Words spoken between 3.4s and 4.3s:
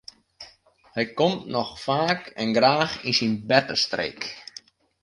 bertestreek.